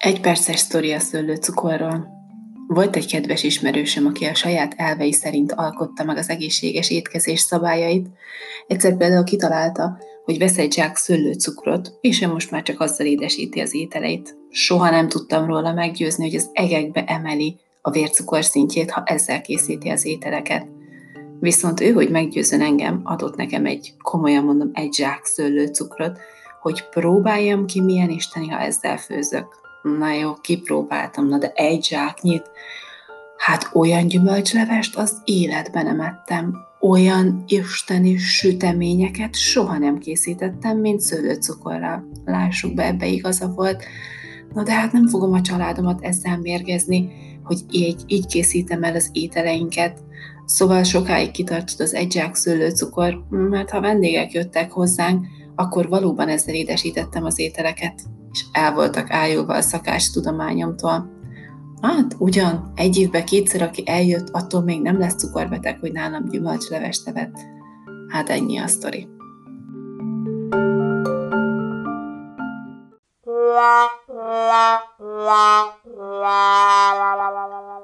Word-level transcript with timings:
Egy 0.00 0.20
perces 0.20 0.58
sztori 0.58 0.92
a 0.92 0.98
szőlőcukorról. 0.98 2.08
Volt 2.66 2.96
egy 2.96 3.06
kedves 3.06 3.42
ismerősöm, 3.42 4.06
aki 4.06 4.24
a 4.24 4.34
saját 4.34 4.74
elvei 4.76 5.12
szerint 5.12 5.52
alkotta 5.52 6.04
meg 6.04 6.16
az 6.16 6.28
egészséges 6.28 6.90
étkezés 6.90 7.40
szabályait. 7.40 8.08
Egyszer 8.66 8.96
például 8.96 9.24
kitalálta, 9.24 9.98
hogy 10.24 10.38
vesz 10.38 10.58
egy 10.58 10.72
zsák 10.72 10.96
szőlőcukrot, 10.96 11.98
és 12.00 12.22
ő 12.22 12.28
most 12.28 12.50
már 12.50 12.62
csak 12.62 12.80
azzal 12.80 13.06
édesíti 13.06 13.60
az 13.60 13.74
ételeit. 13.74 14.36
Soha 14.50 14.90
nem 14.90 15.08
tudtam 15.08 15.46
róla 15.46 15.72
meggyőzni, 15.72 16.24
hogy 16.24 16.34
az 16.34 16.50
egekbe 16.52 17.04
emeli 17.04 17.60
a 17.82 17.90
vércukor 17.90 18.44
szintjét, 18.44 18.90
ha 18.90 19.02
ezzel 19.04 19.40
készíti 19.40 19.88
az 19.88 20.04
ételeket. 20.04 20.66
Viszont 21.40 21.80
ő, 21.80 21.92
hogy 21.92 22.10
meggyőzön 22.10 22.60
engem, 22.60 23.00
adott 23.04 23.36
nekem 23.36 23.66
egy, 23.66 23.94
komolyan 24.02 24.44
mondom, 24.44 24.70
egy 24.72 24.94
zsák 24.94 25.24
szőlőcukrot, 25.24 26.18
hogy 26.60 26.88
próbáljam 26.88 27.66
ki, 27.66 27.80
milyen 27.80 28.10
isteni, 28.10 28.48
ha 28.48 28.58
ezzel 28.58 28.96
főzök. 28.96 29.60
Na 29.82 30.12
jó, 30.12 30.34
kipróbáltam, 30.34 31.28
na 31.28 31.38
de 31.38 31.52
egy 31.54 31.84
zsáknyit. 31.84 32.50
Hát 33.36 33.70
olyan 33.72 34.06
gyümölcslevest 34.06 34.96
az 34.96 35.22
életben 35.24 35.84
nem 35.84 36.00
ettem. 36.00 36.56
Olyan 36.80 37.44
isteni 37.46 38.16
süteményeket 38.16 39.34
soha 39.34 39.78
nem 39.78 39.98
készítettem, 39.98 40.78
mint 40.78 41.00
szőlőcukorral. 41.00 42.08
Lássuk 42.24 42.74
be, 42.74 42.86
ebbe 42.86 43.06
igaza 43.06 43.48
volt. 43.48 43.84
Na 44.54 44.62
de 44.62 44.72
hát 44.72 44.92
nem 44.92 45.08
fogom 45.08 45.32
a 45.32 45.40
családomat 45.40 46.04
ezzel 46.04 46.38
mérgezni, 46.38 47.12
hogy 47.44 47.58
így, 47.70 48.02
így 48.06 48.26
készítem 48.26 48.82
el 48.82 48.94
az 48.94 49.10
ételeinket. 49.12 49.98
Szóval 50.44 50.82
sokáig 50.82 51.30
kitartott 51.30 51.80
az 51.80 51.94
egy 51.94 52.12
zsák 52.12 52.34
szőlőcukor, 52.34 53.24
mert 53.30 53.70
ha 53.70 53.80
vendégek 53.80 54.32
jöttek 54.32 54.72
hozzánk, 54.72 55.26
akkor 55.54 55.88
valóban 55.88 56.28
ezzel 56.28 56.54
édesítettem 56.54 57.24
az 57.24 57.38
ételeket, 57.38 58.02
és 58.32 58.44
el 58.52 58.74
voltak 58.74 59.10
ájulva 59.10 59.54
a 59.54 59.60
szakás. 59.60 60.10
Hát, 61.80 62.16
ugyan, 62.18 62.72
egy 62.74 62.96
évben 62.96 63.24
kétszer, 63.24 63.62
aki 63.62 63.82
eljött, 63.86 64.28
attól 64.30 64.62
még 64.62 64.82
nem 64.82 64.98
lesz 64.98 65.14
cukorbeteg, 65.14 65.78
hogy 65.80 65.92
nálam 65.92 66.28
gyümölcslevest 66.28 67.08
evett. 67.08 67.36
Hát 68.08 68.28
ennyi 68.28 68.58
a 68.58 68.66
sztori. 68.66 69.08
La, 73.24 73.86
la, 74.06 74.80
la, 74.98 75.78
la, 75.84 76.34
la, 76.98 77.14
la, 77.14 77.30
la, 77.30 77.46
la. 77.48 77.79